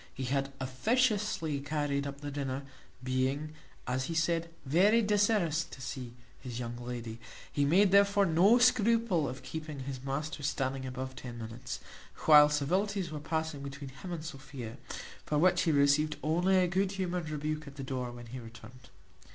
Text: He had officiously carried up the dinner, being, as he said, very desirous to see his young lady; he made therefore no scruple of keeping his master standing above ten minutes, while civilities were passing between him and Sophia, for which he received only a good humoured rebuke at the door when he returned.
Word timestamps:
He 0.15 0.23
had 0.23 0.51
officiously 0.59 1.59
carried 1.59 2.07
up 2.07 2.21
the 2.21 2.31
dinner, 2.31 2.63
being, 3.03 3.53
as 3.85 4.05
he 4.05 4.15
said, 4.15 4.49
very 4.65 5.03
desirous 5.03 5.63
to 5.65 5.79
see 5.79 6.13
his 6.39 6.57
young 6.57 6.75
lady; 6.77 7.19
he 7.51 7.65
made 7.65 7.91
therefore 7.91 8.25
no 8.25 8.57
scruple 8.57 9.29
of 9.29 9.43
keeping 9.43 9.81
his 9.81 10.03
master 10.03 10.41
standing 10.41 10.87
above 10.87 11.15
ten 11.15 11.37
minutes, 11.37 11.81
while 12.25 12.49
civilities 12.49 13.11
were 13.11 13.19
passing 13.19 13.61
between 13.61 13.91
him 13.91 14.11
and 14.11 14.25
Sophia, 14.25 14.77
for 15.23 15.37
which 15.37 15.61
he 15.61 15.71
received 15.71 16.17
only 16.23 16.57
a 16.57 16.65
good 16.67 16.93
humoured 16.93 17.29
rebuke 17.29 17.67
at 17.67 17.75
the 17.75 17.83
door 17.83 18.09
when 18.09 18.25
he 18.25 18.39
returned. 18.39 18.89